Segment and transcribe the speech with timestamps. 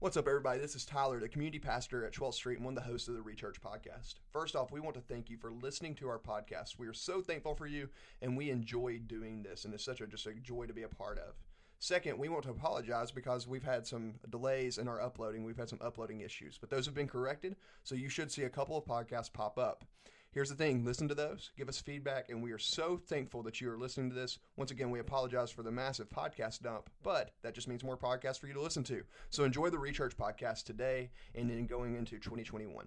[0.00, 0.60] What's up, everybody?
[0.60, 3.14] This is Tyler, the community pastor at 12th Street and one of the hosts of
[3.14, 4.14] the Rechurch podcast.
[4.32, 6.78] First off, we want to thank you for listening to our podcast.
[6.78, 7.88] We are so thankful for you,
[8.22, 10.88] and we enjoy doing this, and it's such a just a joy to be a
[10.88, 11.34] part of.
[11.80, 15.42] Second, we want to apologize because we've had some delays in our uploading.
[15.42, 18.48] We've had some uploading issues, but those have been corrected, so you should see a
[18.48, 19.84] couple of podcasts pop up.
[20.38, 23.60] Here's the thing listen to those, give us feedback, and we are so thankful that
[23.60, 24.38] you are listening to this.
[24.56, 28.38] Once again, we apologize for the massive podcast dump, but that just means more podcasts
[28.38, 29.02] for you to listen to.
[29.30, 32.86] So enjoy the Rechurch podcast today and then going into 2021.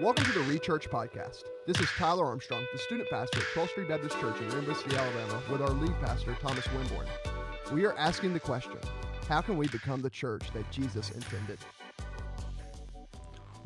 [0.00, 1.44] Welcome to the Rechurch podcast.
[1.68, 4.96] This is Tyler Armstrong, the student pastor at 12th Street Baptist Church in Rainbow City,
[4.96, 7.06] Alabama, with our lead pastor, Thomas Winborn.
[7.72, 8.78] We are asking the question
[9.28, 11.60] how can we become the church that Jesus intended?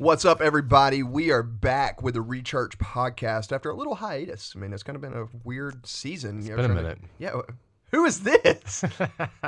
[0.01, 1.03] What's up, everybody?
[1.03, 4.53] We are back with the Rechurch podcast after a little hiatus.
[4.55, 6.39] I mean, it's kind of been a weird season.
[6.39, 6.97] It's you been a trying to- minute.
[7.19, 7.39] yeah.
[7.91, 8.83] Who is this?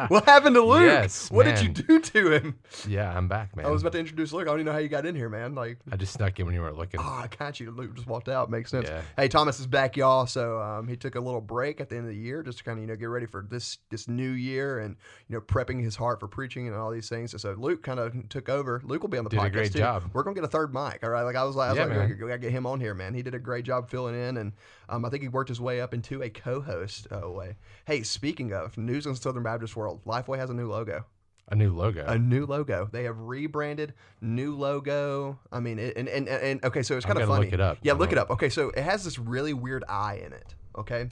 [0.10, 0.82] what happened to Luke?
[0.84, 2.60] Yes, what did you do to him?
[2.88, 3.66] Yeah, I'm back, man.
[3.66, 4.44] I was about to introduce Luke.
[4.48, 5.56] I don't even know how you got in here, man.
[5.56, 7.00] Like, I just snuck in when you weren't looking.
[7.00, 7.72] oh, I got you.
[7.72, 8.50] Luke just walked out.
[8.52, 8.88] Makes sense.
[8.90, 9.02] Yeah.
[9.16, 10.26] Hey, Thomas is back, y'all.
[10.28, 12.64] So um, he took a little break at the end of the year just to
[12.66, 14.98] kind of you know get ready for this this new year and
[15.30, 17.34] you know prepping his heart for preaching and all these things.
[17.34, 18.82] And so Luke kind of took over.
[18.84, 19.80] Luke will be on the Did a podcast great too.
[19.80, 20.04] job.
[20.14, 21.00] We're gonna get a third mic.
[21.04, 21.24] All right.
[21.24, 22.10] Like I was like, I was Yeah, like, man.
[22.10, 23.14] we gotta get him on here, man.
[23.14, 24.52] He did a great job filling in, and
[24.90, 27.56] um, I think he worked his way up into a co-host uh, way.
[27.86, 31.06] Hey, speaking of news in Southern Baptist world, Lifeway has a new logo.
[31.50, 32.06] A new logo.
[32.08, 32.88] A new logo.
[32.92, 35.38] They have rebranded, new logo.
[35.52, 37.46] I mean, it, and, and and okay, so it's kind of funny.
[37.46, 37.80] look it up.
[37.82, 38.30] Yeah, look it up.
[38.32, 40.56] Okay, so it has this really weird eye in it.
[40.78, 41.10] Okay,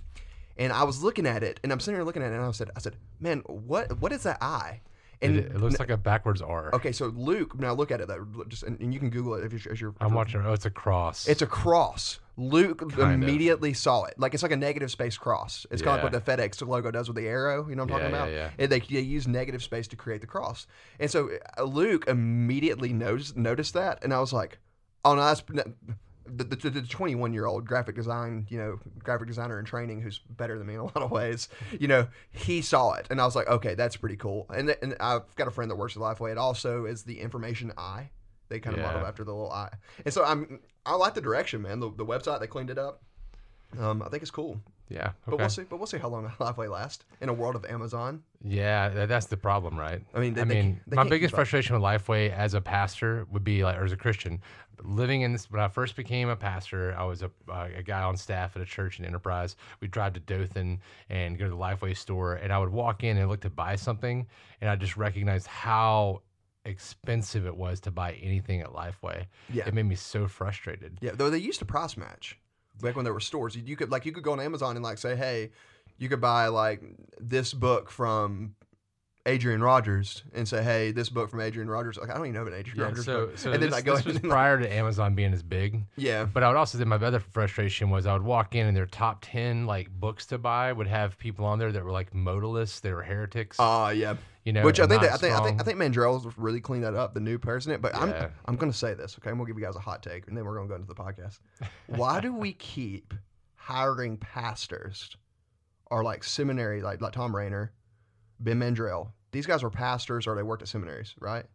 [0.57, 2.51] and I was looking at it, and I'm sitting here looking at it, and I
[2.51, 4.81] said, I said, man, what what is that eye?
[5.23, 6.71] And it, it looks like a backwards R.
[6.73, 8.07] okay, so Luke, now look at it.
[8.07, 9.73] though, Just and, and you can Google it if you're.
[9.73, 10.41] If you're I'm watching.
[10.45, 11.27] Oh, it's a cross.
[11.27, 12.19] It's a cross.
[12.37, 13.29] Luke Kind of.
[13.29, 14.15] immediately saw it.
[14.17, 15.67] Like it's like a negative space cross.
[15.69, 17.69] It's kind of like what the FedEx logo does with the arrow.
[17.69, 18.31] You know what I'm talking Yeah, about?
[18.31, 18.49] yeah, yeah.
[18.57, 20.65] And they, they use negative space to create the cross.
[20.99, 24.57] And so uh, Luke immediately noticed noticed that, and I was like,
[25.05, 25.43] "Oh no, that's."
[26.25, 30.19] The, the, the 21 year old graphic design, you know, graphic designer in training who's
[30.29, 33.25] better than me in a lot of ways, you know, he saw it and I
[33.25, 34.45] was like, okay, that's pretty cool.
[34.53, 36.31] And, th- and I've got a friend that works at Lifeway.
[36.31, 38.11] It also is the information eye.
[38.49, 38.87] They kind of Yeah.
[38.87, 39.71] modeled after the little eye.
[40.05, 41.79] And so I'm, I like the direction, man.
[41.79, 43.01] The, the website, they cleaned it up.
[43.79, 44.59] Um, I think it's cool.
[44.89, 45.11] yeah.
[45.25, 45.63] But we'll see.
[45.63, 48.23] But we'll see how long Lifeway lasts in a world of Amazon.
[48.43, 50.01] Yeah, tha- that's the problem, right?
[50.13, 53.25] I mean, they- I they- mean, they my biggest frustration with Lifeway as a pastor
[53.31, 54.41] would be like, or as a Christian,
[54.83, 55.49] living in this.
[55.51, 58.61] When I first became a pastor, I was a, uh, a guy on staff at
[58.61, 59.55] a church in Enterprise.
[59.79, 63.17] We'd drive to Dothan and go to the Lifeway store, and I would walk in
[63.17, 64.25] and look to buy something,
[64.59, 66.21] and I just recognized how
[66.65, 69.25] expensive it was to buy anything at Lifeway.
[69.51, 69.67] Yeah.
[69.67, 70.97] It made me so frustrated.
[71.01, 72.37] Yeah, though they used to price match
[72.79, 73.55] back when there were stores.
[73.55, 75.51] You, you could like you could go on Amazon and like say, hey,
[75.97, 76.81] you could buy like
[77.19, 78.55] this book from
[79.27, 81.95] Adrian Rogers and say, hey, this book from Adrian Rogers.
[81.97, 83.37] Like I don't even know an Adrian Yeah, Rogers so, book.
[83.37, 85.83] so and then this, I go this was and, prior to Amazon being as big.
[85.95, 88.75] yeah, But I would also say my other frustration was I would walk in and
[88.75, 92.13] their top ten like books to buy would have people on there that were like
[92.13, 94.15] modalists, they were heretics, uh, yeah.
[94.43, 94.63] You know.
[94.63, 97.13] Which I think that, I think I think I think Mandrell's really cleaned that up,
[97.13, 97.81] the new president.
[97.81, 98.13] But I'm
[98.45, 99.29] I'm gonna say this, okay?
[99.29, 100.95] I'm gonna give you guys a hot take, and then we're gonna go into the
[100.95, 101.39] podcast.
[101.87, 103.13] Why do we keep
[103.55, 105.15] hiring pastors
[105.87, 107.71] or like seminary, like like Thom Rainer,
[108.39, 109.11] Ben Mandrell?
[109.31, 111.45] These guys were pastors or they worked at seminaries, right?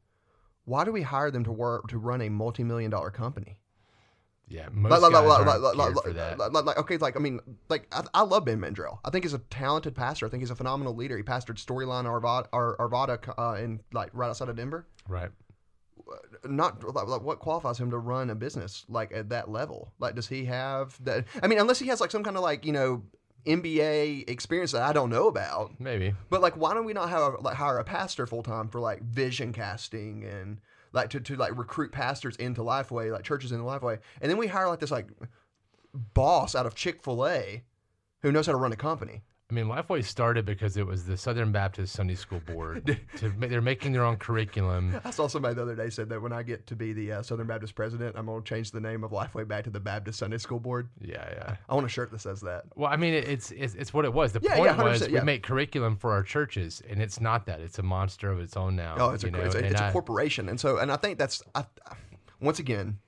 [0.65, 3.61] Why do we hire them to work to run a multi-million dollar company?
[4.49, 6.39] Yeah, most Like, like, guys like, like, like, for that.
[6.39, 8.99] like, like, like, okay, like I mean, like I, I love Ben Mandrell.
[9.05, 10.27] I think he's a talented pastor.
[10.27, 11.17] I think he's a phenomenal leader.
[11.17, 14.87] He pastored Storyline Arvada, Ar- Arvada uh, in like right outside of Denver.
[15.09, 15.31] right.
[16.45, 19.93] Not like, like what qualifies him to run a business like at that level.
[19.99, 21.25] Like, does he have that?
[21.43, 23.03] I mean, unless he has like some kind of like you know
[23.45, 25.81] MBA experience that I don't know about.
[25.81, 26.15] Maybe.
[26.31, 29.03] But like, why don't we not have like hire a pastor full time for like
[29.03, 30.59] vision casting and
[30.97, 34.49] like to, to like recruit pastors into Lifeway, like churches into Lifeway, and then we
[34.49, 35.09] hire like this like
[36.15, 37.62] boss out of Chick Fil A
[38.23, 39.23] who knows how to run a company.
[39.49, 42.98] I mean, Lifeway started because it was the Southern Baptist Sunday School Board.
[43.19, 45.01] to, they're making their own curriculum.
[45.04, 47.22] I saw somebody the other day said that when I get to be the uh,
[47.22, 50.19] Southern Baptist president, I'm going to change the name of Lifeway back to the Baptist
[50.19, 50.89] Sunday School Board.
[51.01, 51.57] Yeah, yeah.
[51.69, 52.65] I want a shirt that says that.
[52.75, 54.33] Well, I mean, it, it's, it's it's what it was.
[54.33, 57.47] The Yeah, point yeah, was 100%, we make curriculum for our churches, and it's not
[57.47, 57.60] that.
[57.60, 58.97] It's a monster of its own now.
[58.98, 59.39] Oh, it's a know?
[59.39, 61.66] it's, a, it's a I- corporation, and so and I think that's I-
[62.41, 62.98] once again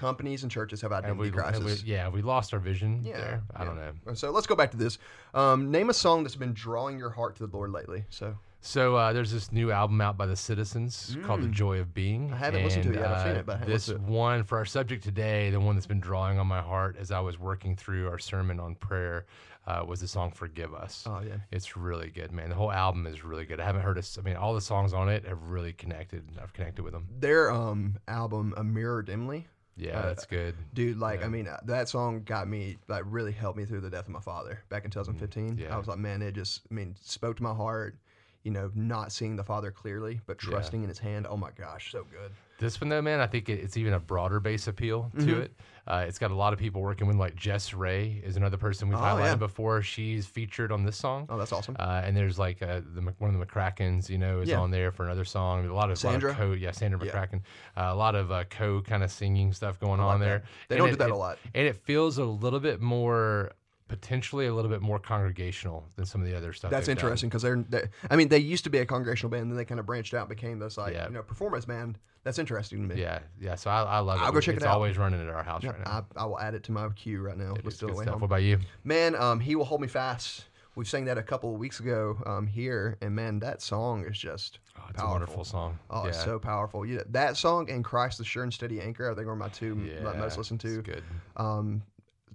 [0.00, 1.82] companies and churches have identity we, crisis.
[1.82, 3.42] we, yeah, we lost our vision Yeah, there.
[3.54, 4.14] I don't know.
[4.14, 4.98] So let's go back to this.
[5.34, 8.04] Um, name a song that's been drawing your heart to the Lord lately.
[8.08, 11.92] So So uh, there's this new album out by the Citizens called "The Joy of
[11.94, 12.32] Being." Mm.
[12.32, 13.06] I haven't listened to it yet.
[13.06, 15.76] I've seen uh, it, but I haven't this one for our subject today, the one
[15.76, 19.26] that's been drawing on my heart as I was working through our sermon on prayer,
[19.66, 21.36] uh, was the song "Forgive Us." Oh, yeah.
[21.50, 22.48] it's really good, man.
[22.48, 23.60] The whole album is really good.
[23.60, 24.16] I haven't heard it.
[24.18, 26.24] I mean, all the songs on it have really connected.
[26.42, 27.06] I've connected with them.
[27.18, 29.46] their um, album, A Mirror Dimly,
[29.80, 30.54] Yeah, Uh, that's good.
[30.74, 30.98] dude.
[30.98, 34.04] Like, I mean, uh, that song got me like really helped me through the death
[34.06, 35.58] of my father back in 2015.
[35.58, 35.74] yeah.
[35.74, 37.96] I was like, man, it just, I mean, spoke to my heart.
[38.42, 41.26] You know, not seeing the father clearly, but trusting in his hand.
[41.28, 42.32] Oh my gosh, so good.
[42.60, 45.40] This one though, man, I think it, it's even a broader base appeal to Mm-hmm.
[45.40, 45.52] it.
[45.88, 48.88] Uh, it's got a lot of people working with, like Jess Ray is another person
[48.88, 49.34] we've Oh, highlighted yeah.
[49.36, 49.82] before.
[49.82, 51.26] She's featured on this song.
[51.28, 51.74] Oh, that's awesome.
[51.80, 54.60] Uh, and there's like uh, the one of the McCrackens, you know, is Yeah.
[54.60, 55.66] on there for another song.
[55.66, 56.30] A lot of Sandra?
[56.30, 57.10] lot of co, yeah, Sandra Yeah.
[57.10, 57.40] McCracken.
[57.76, 60.26] Uh, a lot of uh, co kind of singing stuff going like on that.
[60.26, 60.42] there.
[60.68, 61.38] They And don't it- do that it- a lot.
[61.54, 63.50] and it feels a little bit more,
[63.90, 66.70] potentially a little bit more congregational than some of the other stuff.
[66.70, 69.50] That's interesting because they're, they I mean, they used to be a congregational band, and
[69.50, 71.08] then they kind of branched out, and became this like Yeah.
[71.08, 71.98] you know performance band.
[72.22, 73.00] That's interesting to me.
[73.00, 73.54] Yeah, yeah.
[73.56, 74.22] So I, I love it.
[74.22, 74.74] I'll go check it's it out.
[74.74, 76.06] always running at our house Yeah, right now.
[76.16, 77.54] I, I will add it to my queue right now.
[77.54, 78.20] It Let's is do good it home.
[78.20, 78.58] What about you?
[78.84, 80.44] Man, um, he will hold me fast.
[80.76, 84.16] We've sang that a couple of weeks ago um, here, and man, that song is
[84.18, 85.08] just Oh, it's powerful.
[85.08, 85.78] a wonderful song.
[85.90, 86.08] Oh, yeah.
[86.10, 86.86] it's so powerful.
[86.86, 89.48] You know, that song and Christ the Sure and Steady Anchor, I think, are my
[89.48, 90.80] two yeah, most listened to.
[90.82, 91.02] good.
[91.36, 91.82] Um,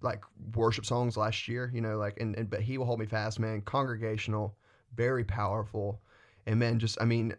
[0.02, 0.24] like
[0.56, 3.40] worship songs last year, you know, like and, and but he will hold me fast,
[3.40, 3.62] man.
[3.62, 4.56] Congregational,
[4.96, 6.02] very powerful,
[6.46, 7.34] and man, just I mean,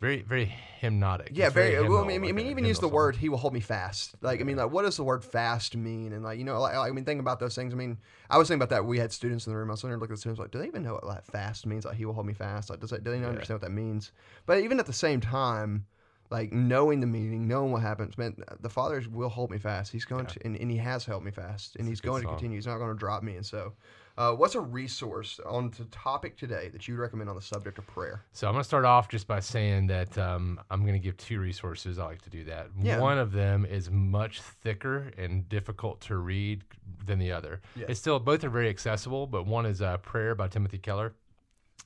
[0.00, 1.30] Very, very hymnotic.
[1.32, 1.74] yeah, It's very.
[1.76, 2.92] Uh, well, I hymnal, mean, I mean even use the song.
[2.92, 5.74] word "He will hold me fast." Like, I mean, like, what does the word "fast"
[5.74, 6.12] mean?
[6.12, 7.72] And like, you know, like, I mean, think about those things.
[7.72, 7.96] I mean,
[8.28, 8.84] I was thinking about that.
[8.84, 9.70] We had students in the room.
[9.70, 11.64] I was sitting looking at the students, like, do they even know what like fast
[11.66, 11.86] means?
[11.86, 13.72] Like, "He will hold me fast." Like, does they, do they not understand what that
[13.74, 14.12] means?
[14.44, 15.86] But even at the same time,
[16.30, 19.92] like knowing the meaning, knowing what happens, man, the Father will hold me fast.
[19.92, 22.56] He's going to, and, and He has held me fast, and He's going to continue.
[22.56, 23.36] He's not going to drop me.
[23.36, 23.72] And so,
[24.18, 27.78] uh, what's a resource on the topic today that you would recommend on the subject
[27.78, 28.22] of prayer?
[28.32, 31.16] So I'm going to start off just by saying that um, I'm going to give
[31.18, 31.98] two resources.
[31.98, 32.68] I like to do that.
[32.80, 32.98] Yeah.
[32.98, 36.64] One of them is much thicker and difficult to read
[37.04, 37.60] than the other.
[37.74, 37.86] Yeah.
[37.88, 41.14] It's still both are very accessible, but one is uh, Prayer by Timothy Keller,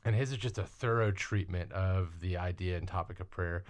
[0.04, 3.64] and his is just a thorough treatment of the idea and topic of prayer.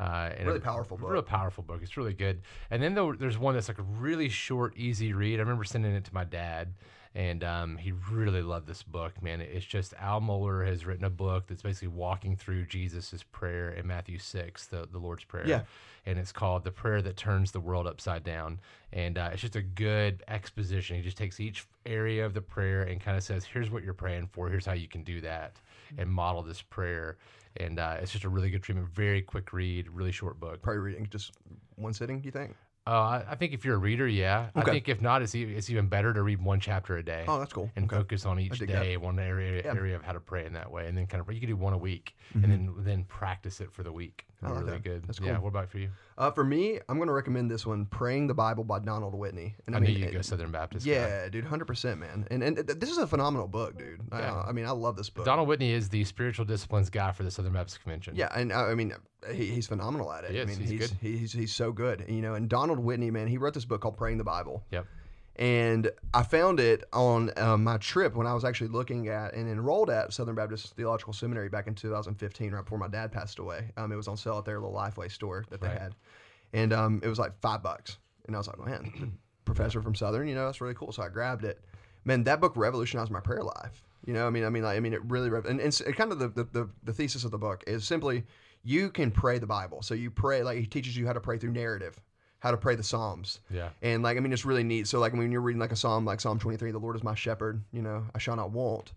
[0.00, 1.10] Uh, and Really a powerful book.
[1.10, 1.80] Real powerful book.
[1.82, 2.40] It's really good.
[2.70, 5.38] And then there- there's one that's like a really short, easy read.
[5.38, 6.72] I remember sending it to my dad,
[7.14, 9.20] and um, he really loved this book.
[9.22, 13.72] Man, it's just Al Mohler has written a book that's basically walking through Jesus's prayer
[13.72, 15.46] in Matthew six, the the Lord's prayer.
[15.46, 15.62] Yeah.
[16.06, 18.58] And it's called "The Prayer That Turns the World Upside Down,"
[18.94, 20.96] and uh, it's just a good exposition.
[20.96, 23.92] He just takes each area of the prayer and kind of says, "Here's what you're
[23.92, 24.48] praying for.
[24.48, 25.60] Here's how you can do that,
[25.98, 27.18] and model this prayer."
[27.60, 28.88] And uh, it's just a really good treatment.
[28.88, 30.62] Very quick read, really short book.
[30.62, 31.32] Probably reading just
[31.76, 32.20] one sitting.
[32.20, 32.56] Do you think?
[32.86, 34.48] Uh, I, think if you're a reader, yeah.
[34.56, 34.70] Okay.
[34.70, 37.24] I think if not, it's, e- it's even better to read one chapter a day
[37.28, 37.70] Oh, that's cool.
[37.76, 37.94] and Okay.
[37.94, 39.74] focus on each day, one area Yeah.
[39.74, 41.56] area of how to pray in that way, and then kind of you can do
[41.56, 44.24] one a week, and then then practice it for the week.
[44.42, 44.54] Mm-hmm.
[44.54, 44.82] Like really that.
[44.82, 45.04] good.
[45.06, 45.38] That's Yeah.
[45.38, 45.90] What about for you?
[46.20, 49.54] Uh, for me, I'm going to recommend this one, "Praying the Bible" by Donald Whitney.
[49.66, 50.84] And I, knew mean, you'd it- go Southern Baptist.
[50.84, 50.92] guy.
[50.92, 52.26] yeah, dude, hundred percent, man.
[52.30, 54.02] And and th- this is a phenomenal book, dude.
[54.12, 54.18] Yeah.
[54.34, 55.24] Uh, I mean, I love this book.
[55.24, 58.14] Donald Whitney is the spiritual disciplines guy for the Southern Baptist Convention.
[58.16, 58.92] Yeah, and uh, I mean,
[59.32, 60.32] he, he's phenomenal at it.
[60.32, 60.98] He I mean, He's he's good.
[61.00, 62.04] he's he's so good.
[62.06, 64.86] You know, and Donald Whitney, man, he wrote this book called "Praying the Bible." Yep.
[65.36, 69.48] And I found it on uh, my trip when I was actually looking at and
[69.48, 73.70] enrolled at Southern Baptist Theological Seminary back in 2015, right before my dad passed away.
[73.78, 75.78] Um, it was on sale at their little Lifeway store that they Right.
[75.80, 75.94] had,
[76.52, 77.98] and um, it was like five bucks.
[78.26, 80.92] And I was like, man, professor from Southern, you know, that's really cool.
[80.92, 81.60] So I grabbed it.
[82.04, 83.84] Man, that book revolutionized my prayer life.
[84.06, 86.12] You know, I mean, I mean, like, I mean, it really, rev- and, and kind
[86.12, 88.24] of the, the, the, the thesis of the book is simply
[88.62, 89.82] you can pray the Bible.
[89.82, 92.00] So you pray, like, he teaches you how to pray through narrative,
[92.38, 93.40] how to pray the Psalms.
[93.50, 93.68] Yeah.
[93.82, 94.86] And like, I mean, it's really neat.
[94.86, 97.14] So like, when you're reading like a psalm, like Psalm 23, the Lord is my
[97.14, 98.92] shepherd, you know, I shall not want.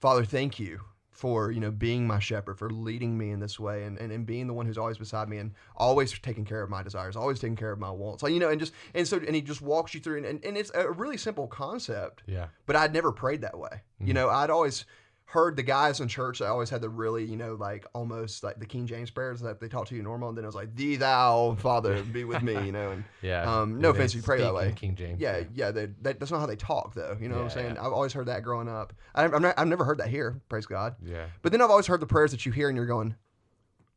[0.00, 0.80] Father, thank you
[1.12, 4.26] for, you know, being my shepherd, for leading me in this way and, and, and
[4.26, 7.38] being the one who's always beside me and always taking care of my desires, always
[7.38, 8.22] taking care of my wants.
[8.22, 10.44] Like, you know, and just, and so, and he just walks you through and, and,
[10.44, 12.46] and it's a really simple concept, Yeah.
[12.66, 13.82] but I'd never prayed that way.
[14.00, 14.14] You mm-hmm.
[14.14, 14.86] know, I'd always
[15.24, 18.58] heard the guys in church that always had the really, you know, like almost like
[18.58, 20.28] the King James prayers that they talk to you normal.
[20.28, 23.42] And then it was like, thee thou, Father, be with me, you know, and Yeah.
[23.50, 24.72] um, no They offense if you pray that way.
[24.76, 25.20] King James.
[25.20, 27.16] Yeah, yeah, they, that, that's not how they talk, though.
[27.18, 27.74] You know what I'm saying?
[27.76, 27.86] yeah.
[27.86, 28.92] I've always heard that growing up.
[29.14, 30.40] I, I'm not, I've never heard that here.
[30.50, 30.96] Praise God.
[31.02, 31.26] Yeah.
[31.40, 33.14] But then I've always heard the prayers that you hear, and you're going,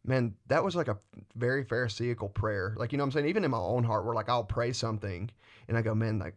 [0.06, 0.98] man, that was like a
[1.36, 2.76] very pharisaical prayer.
[2.78, 3.28] Like you know what I'm saying?
[3.28, 5.30] Even in my own heart, where like I'll pray something,
[5.68, 6.36] and I go, man, like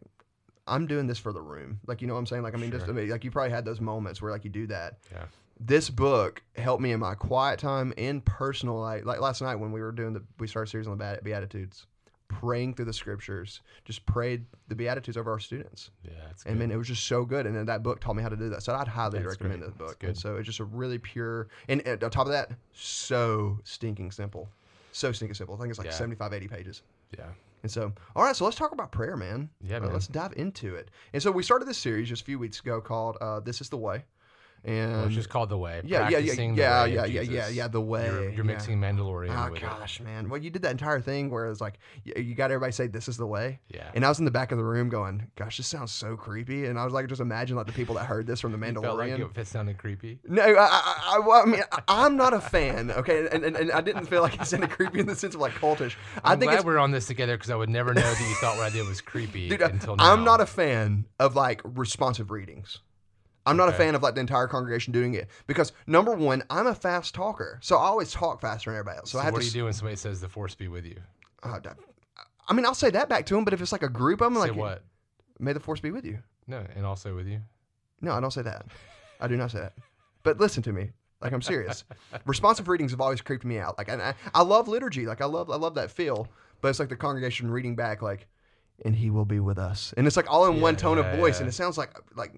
[0.69, 1.79] I'm doing this for the room.
[1.87, 2.43] Like you know what I'm saying?
[2.43, 4.49] Like I mean, just I mean, like you probably had those moments where like you
[4.49, 4.97] do that.
[5.11, 5.25] Yeah.
[5.59, 9.71] This book helped me in my quiet time and personal like like last night when
[9.71, 11.85] we were doing the we started a series on the Beatitudes.
[12.29, 15.89] praying through the scriptures, just prayed the beatitudes over our students.
[16.03, 17.47] Yeah, it's And man, it was just so good.
[17.47, 18.61] And then that book taught me how to do that.
[18.63, 19.77] So I'd highly That's recommend great.
[19.77, 20.03] That's book.
[20.03, 24.11] And so it's just a really pure, and, and on top of that, so stinking
[24.11, 24.47] simple.
[24.91, 25.55] So stinking simple.
[25.55, 25.93] I think it's like Yeah.
[25.93, 26.81] 75, 80 pages.
[27.17, 27.25] yeah.
[27.63, 29.49] And so, all right, so let's talk about prayer, man.
[29.61, 29.93] Yeah, Uh, man.
[29.93, 30.89] Let's dive into it.
[31.13, 33.69] And so we started this series just a few weeks ago called uh, "This Is
[33.69, 34.05] the Way,"
[34.63, 35.81] and it's just called the way.
[35.85, 38.05] yeah, yeah, yeah, yeah, yeah, yeah, yeah, yeah, the way.
[38.05, 38.43] You're, you're yeah.
[38.43, 40.29] mixing Mandalorian Oh gosh, man!
[40.29, 43.07] Well, you did that entire thing where it's like you, you got everybody say "This
[43.07, 43.91] is the way," Yeah.
[43.93, 46.65] and I was in the back of the room going, "Gosh, this sounds so creepy,"
[46.65, 48.73] and I was like, just imagine like the people that heard this from the Mandalorian.
[48.73, 50.19] You felt like it, it sounded creepy.
[50.27, 52.91] No, I, I, I, well, I mean, I, I'm not a fan.
[52.91, 55.41] Okay, and, and, and I didn't feel like it sounded creepy in the sense of
[55.41, 55.95] like cultish.
[56.23, 58.35] I I'm think glad we're on this together because I would never know that you
[58.35, 60.11] thought what I did was creepy Dude, until now.
[60.11, 62.79] I'm not a fan of like responsive readings.
[63.49, 66.67] I'm not a fan of like the entire congregation doing it because number one, I'm
[66.67, 69.11] a fast talker, so I always talk faster than everybody else.
[69.11, 69.49] So, So I have what to.
[69.49, 70.97] do you do when somebody says the force be with you?
[71.43, 71.59] uh,
[72.47, 74.33] I mean, I'll say that back to him, but if it's like a group, I'm
[74.33, 74.83] Say like, what?
[75.39, 77.41] "May the force be with you." No, and also with you.
[78.01, 78.65] No, I don't say that.
[79.19, 79.73] I do not say that.
[80.23, 80.91] But listen to me.
[81.21, 81.83] Like I'm serious.
[82.25, 83.77] Responsive readings have always creeped me out.
[83.77, 85.05] Like and I, I love liturgy.
[85.05, 86.27] Like I love I love that feel.
[86.61, 88.27] But it's like the congregation reading back like,
[88.83, 89.93] and he will be with us.
[89.95, 91.41] And it's like all in one tone yeah, of voice, yeah.
[91.41, 92.33] and it sounds like like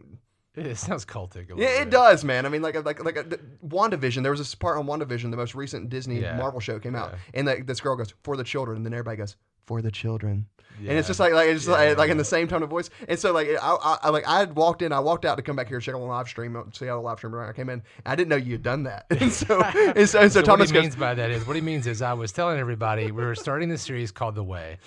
[0.55, 1.50] It sounds cultic.
[1.50, 1.91] A little yeah, it bit.
[1.91, 2.46] does, man.
[2.46, 4.22] I mean, like like like a, the, WandaVision.
[4.22, 7.12] There was this part on WandaVision, the most recent Disney Yeah, Marvel show came out,
[7.12, 7.39] yeah.
[7.39, 10.48] and like this girl goes for the children, and then everybody goes for the children.
[10.79, 12.63] And it's just like like it's just Yeah, like, yeah, like in the same tone
[12.63, 12.89] of voice.
[13.08, 15.43] And so like I, I, I like I had walked in, I walked out to
[15.43, 17.36] come back here check on the live stream, uh, see how the live stream.
[17.36, 19.05] I came in, I didn't know you had done that.
[19.22, 19.62] And so
[19.96, 21.62] and so, and so, So Thomas what he goes, means by that is what he
[21.62, 24.79] means is I was telling everybody we were starting this series called The Way,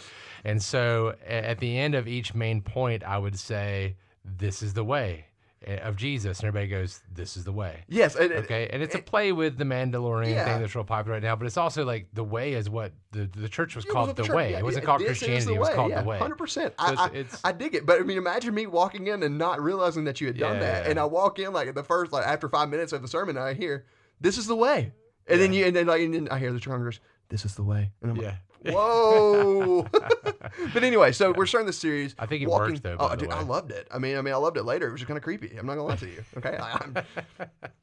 [0.45, 4.85] and so at the end of each main point, I would say, "This is the
[4.85, 5.27] way
[5.67, 8.83] Eh, of Jesus," and everybody goes, "This is the way." yes, and, and- Okay, and
[8.83, 10.45] it's a play with the Mandalorian Yeah.
[10.45, 13.27] thing that's real popular right now, but it's also like the way is what the
[13.37, 14.51] the church was it called the church- way.
[14.53, 15.55] yeah, it wasn't yeah, called Christianity.
[15.55, 16.19] It was called the way.
[16.19, 16.75] Hundred percent.
[16.79, 20.21] I, I, dig it, but I mean, imagine me walking in and not realizing that
[20.21, 22.69] you had done that, and I walk in like at the first like after five
[22.69, 23.87] minutes of the sermon, I hear,
[24.21, 24.93] "This is the way,"
[25.27, 27.63] and then you and then like and then I hear the congress, "This is the
[27.65, 28.35] way," and I'm like.
[28.65, 29.87] Whoa!
[30.75, 32.15] but anyway, so we're starting this series.
[32.19, 33.89] I think it walking- worked, though, Oh, dude, I loved it.
[33.93, 34.89] I mean, I mean, I loved it later.
[34.89, 35.57] It was just kind of creepy.
[35.57, 36.25] I'm not gonna lie to you.
[36.39, 37.05] Okay, I,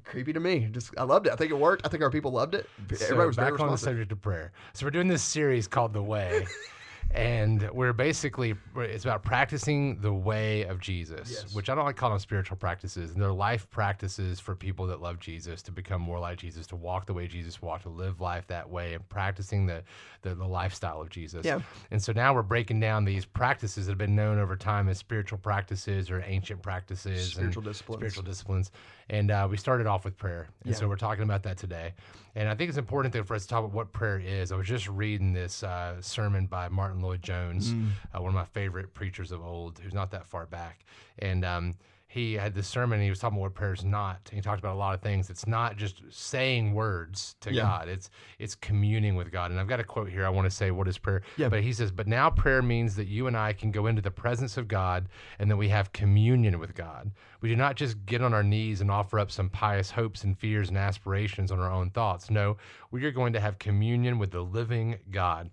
[0.04, 0.68] creepy to me.
[0.70, 1.32] Just I loved it.
[1.32, 1.86] I think it worked.
[1.86, 2.68] I think our people loved it.
[2.94, 4.52] So Everybody was very back on the subject of prayer.
[4.72, 6.46] So we're doing this series called The Way,
[7.12, 11.54] and we're basically it's about practicing the way of Jesus, Yes.
[11.54, 13.12] which I don't like calling them spiritual practices.
[13.12, 16.76] And they're life practices for people that love Jesus to become more like Jesus, to
[16.76, 19.82] walk the way Jesus walked, to live life that way, and practicing the
[20.22, 21.44] the, the lifestyle of Jesus.
[21.46, 21.60] Yeah.
[21.92, 24.98] And so now we're breaking down these practices that have been known over time as
[24.98, 27.98] spiritual practices or ancient practices, Spiritual disciplines.
[28.00, 28.70] spiritual disciplines.
[29.10, 30.78] And uh, we started off with prayer, and Yeah.
[30.78, 31.94] so we're talking about that today.
[32.34, 34.52] And I think it's important for us to talk about what prayer is.
[34.52, 37.88] I was just reading this uh, sermon by Martyn Lloyd Jones, Mm.
[38.14, 40.84] uh, one of my favorite preachers of old, who's not that far back,
[41.18, 41.44] and.
[41.44, 41.74] Um,
[42.10, 42.94] he had this sermon.
[43.00, 44.20] And he was talking about what prayer is not.
[44.30, 45.28] And he talked about a lot of things.
[45.28, 47.64] It's not just saying words to Yeah.
[47.64, 47.88] God.
[47.90, 49.50] It's it's communing with God.
[49.50, 50.24] And I've got a quote here.
[50.24, 51.20] I want to say what is prayer.
[51.36, 51.50] Yeah.
[51.50, 54.10] But he says, but now prayer means that you and I can go into the
[54.10, 57.10] presence of God and that we have communion with God.
[57.42, 60.36] We do not just get on our knees and offer up some pious hopes and
[60.36, 62.30] fears and aspirations on our own thoughts.
[62.30, 62.56] No,
[62.90, 65.50] we are going to have communion with the living God.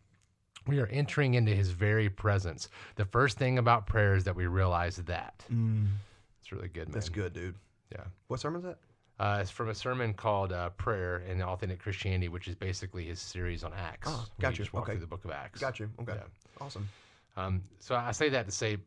[0.68, 2.70] We are entering into his very presence.
[2.96, 5.44] The first thing about prayer is that we realize that.
[5.50, 6.94] It's really good, man.
[6.94, 7.56] That's good, dude.
[7.92, 8.04] Yeah.
[8.28, 8.78] What sermon is that?
[9.18, 13.22] Uh, it's from a sermon called uh, Prayer in Authentic Christianity, which is basically his
[13.22, 14.10] series on Acts.
[14.12, 14.66] Oh, got you.
[14.66, 14.94] just Okay.
[14.94, 15.62] through the book of Acts.
[15.62, 15.90] Got you.
[16.02, 16.14] Okay.
[16.16, 16.24] Yeah.
[16.60, 16.90] Awesome.
[17.38, 18.78] Um, so I say that to say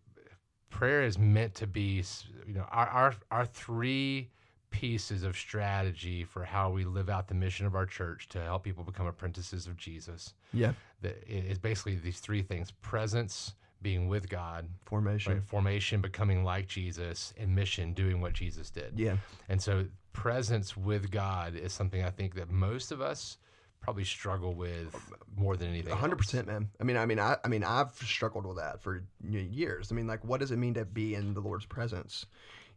[0.69, 2.03] prayer is meant to be,
[2.47, 4.29] you know, our, our, our three
[4.71, 8.63] pieces of strategy for how we live out the mission of our church to help
[8.65, 10.35] people become apprentices of Jesus.
[10.53, 10.73] Yeah.
[11.03, 15.35] That i- basically these three things presence, being with God, Formation.
[15.35, 15.43] right?
[15.45, 18.95] formation, becoming like Jesus, and mission, doing what Jesus did.
[18.97, 19.17] Yeah.
[19.49, 23.39] And so presence with God is something I think that most of us
[23.81, 24.93] probably struggle with
[25.37, 25.93] more than anything.
[25.93, 26.27] A hundred else.
[26.27, 26.69] percent, man.
[26.81, 29.93] I mean, I mean, I, I mean, I've struggled with that for years.
[29.93, 32.27] I mean, like, what does it mean to be in the Lord's presence?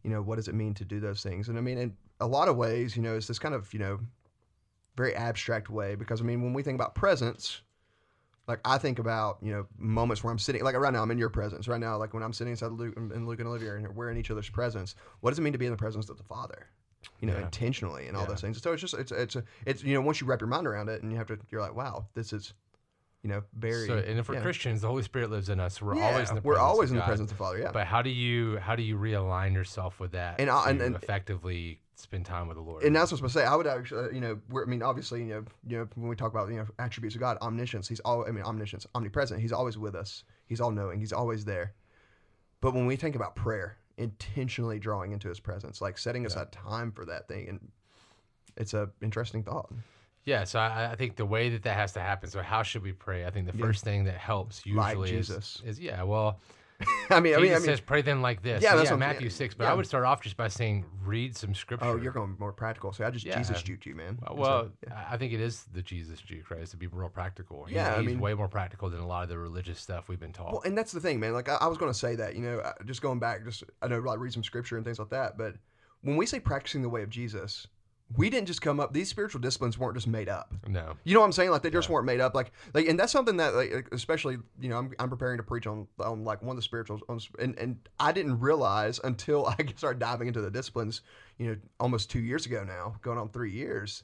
[0.04, 1.50] You know, what does it mean to do those things?
[1.50, 3.80] And I mean, in a lot of ways, you know, it's this kind of you
[3.80, 4.00] know,
[4.96, 7.62] very abstract way because I mean, when we think about presence,
[8.48, 11.18] like I think about you know moments where I'm sitting, like right now I'm in
[11.18, 11.68] your presence.
[11.68, 14.18] Right now, like when I'm sitting inside Luke and Luke and Olivia, and we're in
[14.18, 14.96] each other's presence.
[15.22, 16.68] What does it mean to be in the presence of the Father?
[17.20, 17.44] You know, Yeah.
[17.44, 18.30] intentionally and all Yeah.
[18.30, 18.62] those things.
[18.62, 20.90] So it's just it's it's a, it's you know once you wrap your mind around
[20.90, 22.54] it and you have to you're like wow this is
[23.24, 24.42] you know very So, and if we're yeah.
[24.42, 25.82] Christians, the Holy Spirit lives in us.
[25.82, 27.72] We're Yeah, always in the we're presence always of in the presence of Father yeah
[27.72, 30.96] But how do you how do you realign yourself with that And I- and- and-
[30.96, 32.82] effectively spend time with the Lord.
[32.84, 33.54] And that's what I was going to say.
[33.54, 36.10] I would actually, uh, you know, we're, I mean, obviously, you know, you know, when
[36.10, 39.40] we talk about you know attributes of God, omniscience, He's all, I mean, omniscience, omnipresent.
[39.40, 40.24] He's always with us.
[40.48, 41.00] He's all knowing.
[41.00, 41.76] He's always there.
[42.60, 46.92] But when we think about prayer, intentionally drawing into His presence, like setting aside time
[46.92, 47.70] for that thing, and
[48.58, 49.72] it's a interesting thought.
[50.26, 52.30] Yeah, so I, I think the way that that has to happen.
[52.30, 53.26] So how should we pray?
[53.26, 53.66] I think the Yeah.
[53.66, 55.62] first thing that helps usually is, Jesus.
[55.66, 56.04] is yeah.
[56.04, 56.40] Well,
[57.12, 58.64] I mean, I Jesus mean, I mean, says pray then like this.
[58.64, 59.54] Yeah, So, that's yeah, what Matthew six.
[59.54, 59.72] But Yeah.
[59.72, 61.86] I would start off just by saying read some scripture.
[61.86, 62.92] oh, you're going more practical.
[62.92, 63.26] So I just.
[63.26, 64.18] Jesus juked you, man.
[64.32, 64.92] Well, so.
[64.96, 66.62] I I think it is the Jesus juke, right?
[66.62, 67.66] Is to be real practical.
[67.66, 70.20] He's, Yeah, I mean- way more practical than a lot of the religious stuff we've
[70.20, 70.54] been taught.
[70.54, 71.34] Well, and that's the thing, man.
[71.34, 73.64] Like I, I was going to say that, you know, uh, just going back, just
[73.82, 75.38] I know like read some scripture and things like that.
[75.38, 75.56] But
[76.02, 77.68] when we say practicing the way of Jesus,
[78.18, 78.94] we didn't just come up.
[78.94, 80.54] These spiritual disciplines weren't just made up.
[80.68, 81.52] no, You know what I'm saying?
[81.52, 81.94] Like they just Yeah.
[81.94, 82.34] weren't made up.
[82.36, 85.68] Like like, and that's something that, like, especially, you know, I'm, I'm preparing to preach
[85.68, 89.66] on on like one of the spirituals, on, and and I didn't realize until I
[89.76, 91.02] started diving into the disciplines,
[91.38, 94.04] you know, almost two years ago now, going on three years,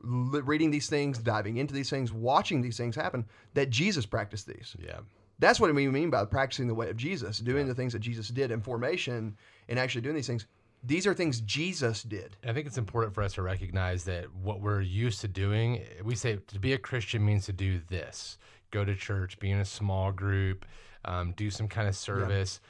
[0.00, 3.24] reading these things, diving into these things, watching these things happen,
[3.54, 4.76] that Jesus practiced these.
[4.78, 5.00] yeah,
[5.38, 8.28] That's what we mean by practicing the way of Jesus, doing the things that Jesus
[8.28, 9.36] did in formation
[9.68, 10.46] and actually doing these things.
[10.84, 12.36] These are things Jesus did.
[12.46, 16.14] I think it's important for us to recognize that what we're used to doing, we
[16.14, 18.38] say to be a Christian means to do this:
[18.70, 20.64] go to church, be in a small group,
[21.04, 22.60] um, do some kind of service.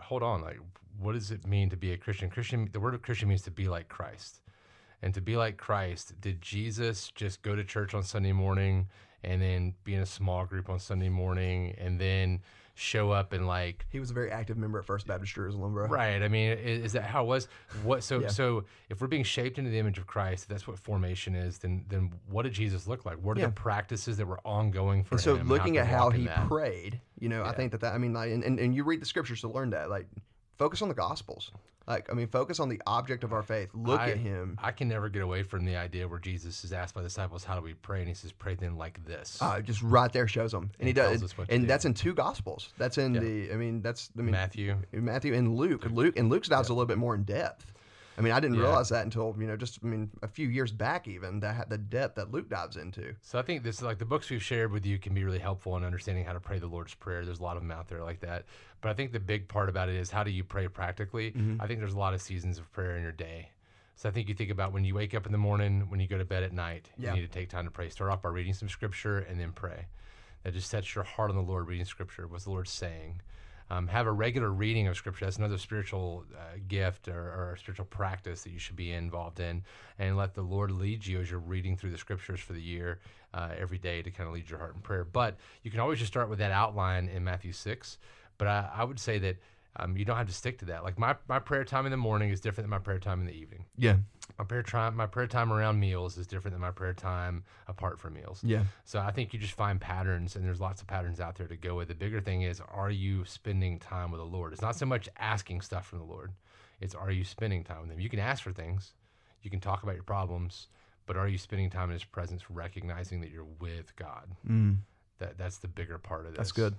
[0.00, 0.58] Hold on, like,
[0.98, 2.28] what does it mean to be a Christian?
[2.28, 4.40] Christian, the word of Christian means to be like Christ,
[5.02, 6.20] and to be like Christ.
[6.20, 8.88] Did Jesus just go to church on Sunday morning
[9.24, 12.40] and then be in a small group on Sunday morning and then
[12.76, 15.86] show up and like He was a very active member at First Baptist Jerusalem, bro.
[15.86, 16.20] Right.
[16.22, 17.46] I mean, is, is that how it was?
[17.84, 18.02] What?
[18.02, 18.28] So, Yeah.
[18.28, 21.58] so if we're being shaped into the image of Christ, that's what formation is.
[21.58, 23.16] Then, then what did Jesus look like?
[23.18, 23.46] What are Yeah.
[23.46, 26.48] the practices that were ongoing for And so looking can at how he that?
[26.48, 29.00] prayed, you know, I think that that, I mean, like, and, and, and you read
[29.00, 30.06] the scriptures to learn that, like,
[30.58, 31.52] focus on the gospels.
[31.86, 33.68] Like, I mean, focus on the object of our faith.
[33.74, 34.58] Look I- at him.
[34.62, 37.44] I can never get away from the idea where Jesus is asked by the disciples,
[37.44, 40.26] "How do we pray?" And he says, "Pray then like this." Uh, just right there
[40.26, 42.72] shows them, and he And tells does, us what to and that's in two gospels.
[42.78, 43.20] That's in Yeah.
[43.20, 44.76] the, I mean, that's, I mean, Matthew.
[44.92, 45.84] Matthew and Luke.
[45.90, 47.73] Luke and Luke's dives a little bit more in depth.
[48.16, 48.62] I mean, I didn't Yeah.
[48.62, 51.78] realize that until you know, just I mean, a few years back, even that the
[51.78, 53.14] depth that Luke dives into.
[53.22, 55.38] So I think this is like the books we've shared with you can be really
[55.40, 57.24] helpful in understanding how to pray the Lord's Prayer.
[57.24, 58.44] There's a lot of them out there like that.
[58.80, 61.32] But I think the big part about it is how do you pray practically?
[61.32, 61.60] Mm-hmm.
[61.60, 63.48] I think there's a lot of seasons of prayer in your day.
[63.96, 66.06] So I think you think about when you wake up in the morning, when you
[66.08, 67.10] go to bed at night, Yeah.
[67.14, 67.88] you need to take time to pray.
[67.88, 69.86] Start off by reading some scripture and then pray.
[70.42, 72.26] That just sets your heart on the Lord, reading scripture.
[72.26, 73.22] What's the Lord saying?
[73.70, 75.24] Um, have a regular reading of scripture.
[75.24, 79.64] That's another spiritual uh, gift or, or spiritual practice that you should be involved in.
[79.98, 83.00] And let the Lord lead you as you're reading through the scriptures for the year
[83.32, 85.04] uh, every day to kind of lead your heart in prayer.
[85.04, 87.98] But you can always just start with that outline in Matthew 6.
[88.36, 89.36] But I, I would say that
[89.76, 90.84] um, you don't have to stick to that.
[90.84, 93.26] Like my, my prayer time in the morning is different than my prayer time in
[93.26, 93.64] the evening.
[93.76, 93.96] Yeah,
[94.38, 97.98] My prayer time, my prayer time around meals is different than my prayer time apart
[97.98, 98.40] from meals.
[98.44, 101.48] yeah, So I think you just find patterns, and there's lots of patterns out there
[101.48, 101.88] to go with.
[101.88, 104.52] The bigger thing is, are you spending time with the Lord?
[104.52, 106.32] It's not so much asking stuff from the Lord;
[106.80, 108.00] it's are you spending time with Him.
[108.00, 108.92] You can ask for things,
[109.42, 110.68] you can talk about your problems,
[111.06, 114.30] but are you spending time in His presence, recognizing that you're with God?
[114.48, 114.76] mm,
[115.18, 116.38] That that's the bigger part of this.
[116.38, 116.74] that's good.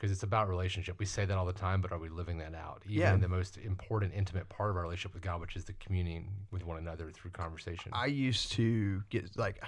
[0.00, 0.98] Because it's about relationship.
[0.98, 2.82] We say that all the time, but are we living that out?
[2.86, 3.12] Even Yeah.
[3.12, 6.32] in the most important, intimate part of our relationship with God, which is the communing
[6.50, 7.92] with one another through conversation.
[7.94, 9.62] I used to get like,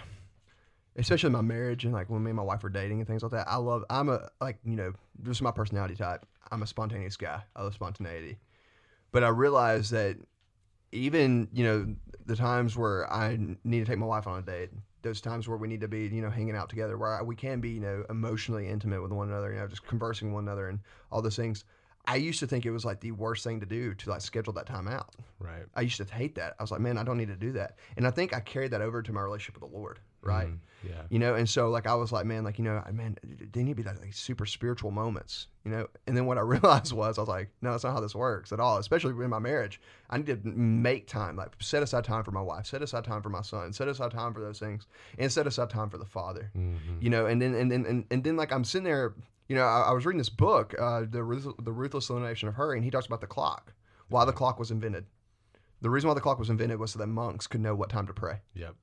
[0.96, 3.22] especially in my marriage and like when me and my wife were dating and things
[3.22, 3.46] like that.
[3.46, 3.84] I love.
[3.90, 6.24] I'm a like you know just my personality type.
[6.50, 7.42] I'm a spontaneous guy.
[7.54, 8.38] I love spontaneity,
[9.10, 10.16] but I realized that
[10.92, 14.70] even you know the times where I need to take my wife on a date,
[15.02, 17.60] those times where we need to be you know hanging out together, where we can
[17.60, 20.68] be you know emotionally intimate with one another, you know just conversing with one another
[20.68, 21.64] and all those things.
[22.04, 24.52] I used to think it was like the worst thing to do to like schedule
[24.54, 25.14] that time out.
[25.38, 25.64] right.
[25.74, 26.54] I used to hate that.
[26.58, 27.76] I was like, man, I don't need to do that.
[27.96, 30.48] And I think I carried that over to my relationship with the Lord, right?
[30.48, 30.58] Mm,
[30.88, 31.02] yeah.
[31.10, 33.16] You know, and so like I was like, man, like you know, man,
[33.52, 35.86] they need to be like, like super spiritual moments, you know.
[36.06, 38.52] And then what I realized was, I was like, no, that's not how this works
[38.52, 38.78] at all.
[38.78, 39.80] Especially in my marriage,
[40.10, 43.22] I need to make time, like set aside time for my wife, set aside time
[43.22, 44.86] for my son, set aside time for those things,
[45.18, 47.00] and set aside time for the Father, Mhm.
[47.00, 47.26] you know.
[47.26, 49.14] And then and then and, and then like I'm sitting there,
[49.48, 52.54] you know, I, I was reading this book, uh, the Ruth- the ruthless elimination of
[52.54, 53.72] hurry, and he talks about the clock,
[54.08, 55.04] why the clock was invented.
[55.80, 58.06] The reason why the clock was invented was so that monks could know what time
[58.06, 58.40] to pray.
[58.54, 58.74] Yep.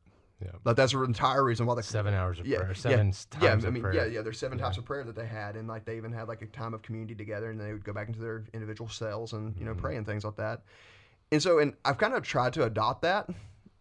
[0.41, 0.56] Yep.
[0.63, 2.69] Like that's the entire reason why they seven hours of Yeah, prayer.
[2.69, 3.93] yeah, Seven yeah, times I of mean, prayer.
[3.93, 4.21] yeah, yeah.
[4.21, 6.45] There's seven types of prayer that they had, and like they even had like a
[6.47, 9.65] time of community together, and they would go back into their individual cells and you
[9.65, 9.82] know Mm-hmm.
[9.82, 10.62] pray and things like that.
[11.32, 13.30] And so, and I've kind of tried to adopt that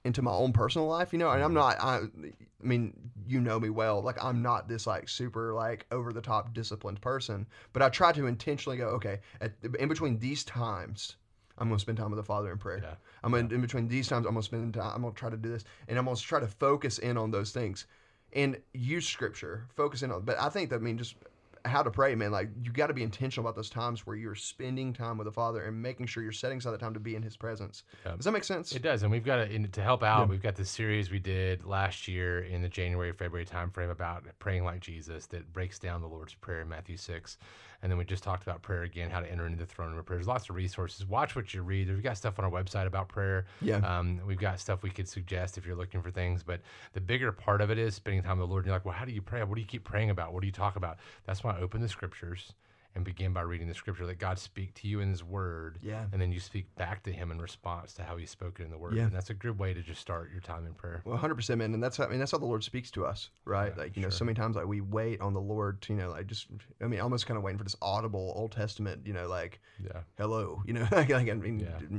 [0.05, 1.31] into my own personal life, you know.
[1.31, 2.93] And I'm not, I, I mean,
[3.27, 4.03] you know me well.
[4.03, 8.13] Like I'm not this like super like over the top disciplined person, but I try
[8.13, 11.17] to intentionally go, okay, at, in between these times.
[11.59, 12.81] I'm gonna spend time with the Father in prayer.
[12.83, 12.95] Yeah.
[13.23, 14.27] I'm gonna in between these times.
[14.27, 14.93] I'm gonna spend time.
[14.95, 17.53] I'm gonna try to do this, and I'm gonna try to focus in on those
[17.53, 17.87] things,
[18.33, 19.67] and use Scripture.
[19.75, 20.23] Focus in on.
[20.23, 21.17] But I think that I mean just
[21.65, 22.31] how to pray, man.
[22.31, 25.33] Like you got to be intentional about those times where you're spending time with the
[25.33, 27.85] Father and making sure you're setting aside the time to be in His presence.
[28.05, 28.17] Yeah.
[28.17, 28.73] Does that make sense?
[28.73, 30.21] It does, and we've got to to help out.
[30.21, 30.27] Yeah.
[30.27, 34.65] We've got this series we did last year in the January February timeframe about praying
[34.65, 37.39] like Jesus that breaks down the Lord's prayer in Matthew six,
[37.83, 39.99] and then we just talked about prayer again, how to enter into the throne room
[39.99, 40.19] of prayer.
[40.19, 41.07] There's lots of resources.
[41.07, 41.89] Watch what you read.
[41.89, 43.47] We've got stuff on our website about prayer.
[43.61, 43.77] Yeah.
[43.77, 46.61] Um, we've got stuff we could suggest if you're looking for things, but
[46.93, 48.65] the bigger part of it is spending time with the Lord.
[48.65, 49.43] And you're like, well, how do you pray?
[49.45, 50.33] What do you keep praying about?
[50.33, 50.99] What do you talk about?
[51.27, 52.53] That's why I open the scriptures
[52.99, 54.05] and begin by reading the scripture.
[54.05, 56.05] Let God speak to you in His Word, Yeah.
[56.13, 58.77] and then you speak back to Him in response to how He's spoken in the
[58.77, 58.95] Word.
[58.95, 59.05] Yeah.
[59.05, 61.01] And that's a good way to just start your time in prayer.
[61.05, 63.07] Well, hundred percent, man, and that's how I mean that's how the Lord speaks to
[63.07, 63.73] us, right?
[63.77, 65.99] Yeah, like you know, so many times like we wait on the Lord to you
[66.01, 66.49] know like just
[66.83, 70.01] I mean almost kind of waiting for this audible Old Testament, you know, like Yeah.
[70.19, 71.99] hello, you know, like, I mean Yeah.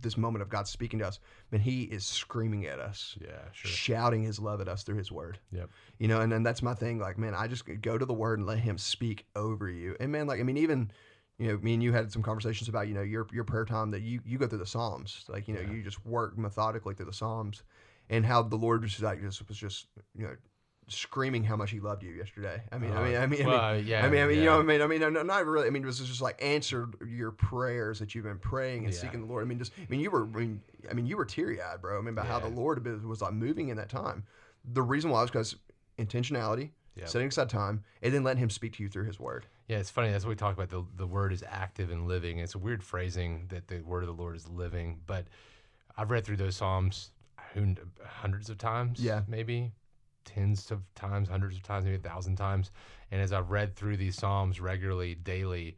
[0.00, 1.18] this moment of God speaking to us,
[1.50, 3.30] man, He is screaming at us, Yeah.
[3.52, 3.68] Sure.
[3.70, 5.70] shouting His love at us through His Word, Yep.
[5.98, 8.38] you know, and then that's my thing, like man, I just go to the Word
[8.38, 10.90] and let Him speak over you, and man, like I mean even.
[11.38, 13.90] You know, me and you had some conversations about you know your your prayer time
[13.90, 15.70] that you you go through the Psalms, like you know Yeah.
[15.70, 17.62] you just work methodically through the Psalms,
[18.08, 20.34] and how the Lord was just like just was just you know
[20.88, 22.62] screaming how much He loved you yesterday.
[22.72, 24.38] I mean, I mean, I mean, Uh, well, I mean, yeah, I mean, I mean,
[24.38, 25.66] you know, what I mean, I mean, no, no, not really.
[25.66, 29.00] I mean, it was just like answered your prayers that you've been praying and Yeah.
[29.00, 29.44] seeking the Lord.
[29.44, 31.82] I mean, just, I mean, you were, I mean, I mean, you were teary eyed,
[31.82, 31.98] bro.
[31.98, 34.24] I mean, about how the Lord was was, like moving in that time.
[34.64, 35.56] The reason why was because
[35.98, 36.70] intentionality,
[37.04, 39.44] setting aside time, and then letting Him speak to you through His Word.
[39.68, 40.10] Yeah, it's funny.
[40.12, 40.70] That's what we talk about.
[40.70, 42.38] The the word is active and living.
[42.38, 45.00] It's a weird phrasing that the word of the Lord is living.
[45.06, 45.26] But
[45.96, 47.10] I've read through those psalms
[48.04, 49.00] hundreds of times.
[49.00, 49.22] Yeah.
[49.26, 49.72] maybe
[50.24, 52.70] tens of times, hundreds of times, maybe a thousand times.
[53.10, 55.76] And as I've read through these psalms regularly, daily,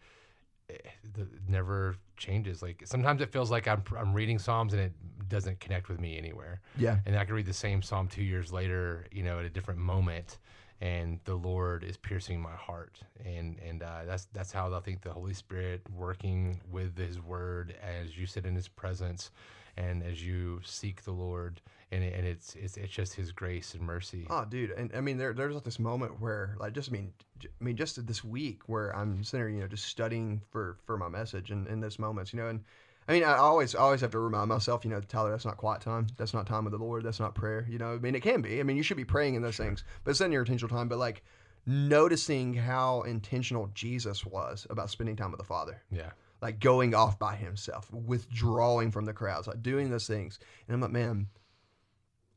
[0.71, 0.75] eh,
[1.05, 2.63] it never changes.
[2.63, 4.93] Like sometimes it feels like I'm I'm reading psalms and it
[5.29, 6.61] doesn't connect with me anywhere.
[6.77, 9.51] Yeah, And I could read the same psalm two years later, you know, at a
[9.51, 10.39] different moment,
[10.81, 15.03] and the Lord is piercing my heart, and and uh, that's that's how I think
[15.03, 19.31] the Holy Spirit working with His Word as you sit in His presence,
[19.77, 21.61] and as you seek the Lord,
[21.91, 24.27] and and it's it's it's just His grace and mercy.
[24.31, 27.13] Oh, dude, and I mean, there, there's like this moment where, like, just I mean,
[27.43, 31.09] I mean, just this week where I'm sitting, you know, just studying for for my
[31.09, 32.65] message, and in those moments, you know, and
[33.09, 35.57] I mean, I always I always have to remind myself, you know, Tyler, that's not
[35.57, 37.95] quiet time, that's not time with the Lord, that's not prayer, you know.
[37.95, 38.61] I mean, it can be.
[38.61, 40.89] I mean, you should be praying in those things, but it's in your intentional time.
[40.89, 41.25] But like
[41.67, 46.11] noticing how intentional Jesus was about spending time with the Father Yeah,
[46.43, 50.39] like going off by himself, withdrawing from the crowds, like doing those things.
[50.67, 51.29] And I'm like, man,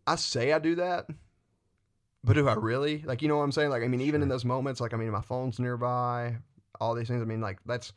[0.07, 1.07] I say I do that,
[2.23, 3.03] but do I really?
[3.05, 3.71] Like, you know what I'm saying?
[3.71, 6.37] Like, I mean, even in those moments, like, I mean, my phone's nearby,
[6.79, 7.21] all these things.
[7.21, 7.93] I mean, like, that's,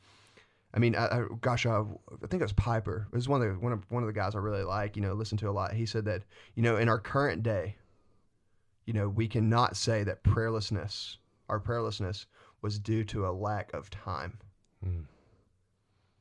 [0.74, 3.06] I mean, I, I, gosh, I, I think it was Piper.
[3.12, 4.96] It was one of the one of one of the guys I really like.
[4.96, 5.72] You know, listen to a lot.
[5.72, 6.24] He said that
[6.56, 7.76] you know, in our current day,
[8.84, 11.16] you know, we cannot say that prayerlessness,
[11.48, 12.26] our prayerlessness,
[12.60, 14.38] was due to a lack of time.
[14.84, 15.04] Mm.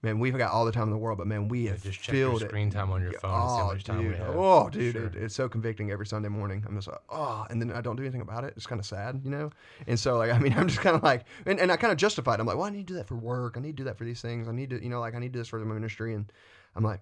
[0.04, 2.02] Man, we've got all the time in the world, but man, we Yeah, have just
[2.02, 4.18] check your screen time on your phone and see how Oh, much time we dude.
[4.18, 4.36] have.
[4.36, 5.06] Oh, dude, Sure.
[5.06, 6.62] it, it's so convicting every Sunday morning.
[6.68, 8.54] I'm just like, oh, and then I don't do anything about it.
[8.58, 9.50] It's kind of sad, you know.
[9.88, 11.98] And so, like, I mean, I'm just kind of like, and, and I kind of
[11.98, 12.42] justified.
[12.42, 13.56] I'm like, well, I need to do that for work.
[13.56, 14.50] I need to do that for these things.
[14.50, 16.14] I need to, you know, like, I need to do this for the ministry.
[16.14, 16.30] And
[16.76, 17.00] I'm like,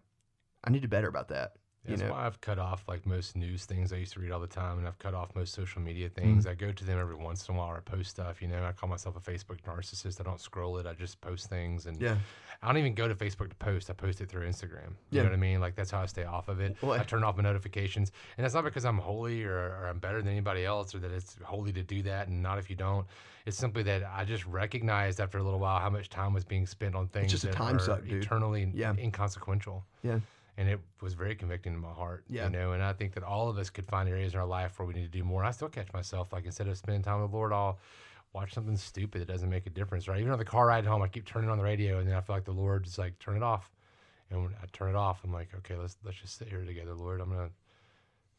[0.64, 1.56] I need to do better about that.
[1.86, 4.40] That's know, why I've cut off like most news things I used to read all
[4.40, 6.22] the time, and I've cut off most social media Mm-hmm.
[6.22, 6.46] things.
[6.46, 7.70] I go to them every once in a while.
[7.70, 8.40] Or I post stuff.
[8.42, 10.20] You know, I call myself a Facebook narcissist.
[10.20, 10.86] I don't scroll it.
[10.86, 12.18] I just post things, and yeah,
[12.62, 13.90] I don't even go to Facebook to post.
[13.90, 14.90] I post it through Instagram.
[15.10, 15.24] You Yeah.
[15.24, 15.60] know what I mean?
[15.60, 16.76] Like that's how I stay off of it.
[16.82, 19.98] Well, I turn off my notifications, and that's not because I'm holy or, or I'm
[19.98, 22.76] better than anybody else, or that it's holy to do that, and not if you
[22.76, 23.08] don't.
[23.48, 26.68] It's simply that I just recognized after a little while how much time was being
[26.68, 28.94] spent on things just a that time are suck, eternally Yeah.
[29.00, 30.20] inconsequential yeah,
[30.58, 32.26] and it was very convicting to my heart.
[32.30, 32.46] Yeah.
[32.46, 34.78] You know, and I think that all of us could find areas in our life
[34.78, 35.44] where we need to do more.
[35.44, 37.80] I still catch myself like instead of spending time with the Lord, I'll
[38.34, 40.08] watch something stupid that doesn't make a difference.
[40.08, 40.20] Right.
[40.20, 42.22] Even on the car ride home, I keep turning on the radio, and then I
[42.22, 43.72] feel like the Lord's like, turn it off.
[44.30, 46.94] And when I turn it off, I'm like, okay, let's let's just sit here together,
[46.94, 47.20] Lord.
[47.20, 47.50] I'm gonna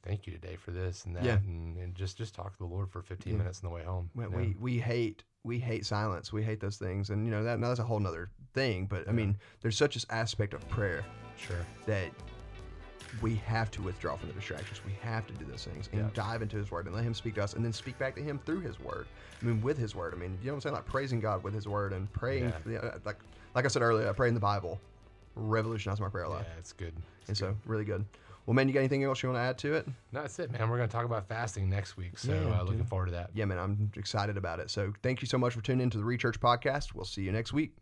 [0.02, 1.36] thank you today for this and that, Yeah.
[1.46, 3.38] and, and just just talk to the Lord for 15 Yeah.
[3.38, 4.10] minutes on the way home.
[4.14, 4.30] we, know?
[4.30, 6.32] we we hate we hate silence.
[6.32, 8.86] We hate those things, and you know that that's a whole nother thing.
[8.86, 11.04] But I mean, there's such an aspect of prayer
[11.36, 11.66] sure.
[11.86, 12.10] that
[13.20, 14.80] we have to withdraw from the distractions.
[14.86, 16.10] We have to do those things and Yeah.
[16.14, 18.22] dive into His Word and let Him speak to us, and then speak back to
[18.22, 19.06] Him through His Word.
[19.40, 20.14] I mean, with His Word.
[20.14, 20.74] I mean, you know what I'm saying?
[20.76, 22.44] Like praising God with His Word and praying.
[22.66, 22.72] Yeah.
[22.72, 23.18] Yeah, uh, like
[23.54, 24.80] like I said earlier, I pray in the Bible.
[25.34, 26.46] Revolutionized my prayer life.
[26.48, 26.94] Yeah, it's good.
[27.28, 27.56] It's and good.
[27.64, 28.04] so really good.
[28.46, 29.86] Well, man, you got anything else you want to add to it?
[30.10, 30.68] No, that's it, man.
[30.68, 33.30] We're gonna talk about fasting next week, so Yeah, uh, looking forward to that.
[33.34, 34.70] Yeah, man, I'm excited about it.
[34.70, 36.94] So thank you so much for tuning into the Rechurch podcast.
[36.94, 37.76] We'll see you next week.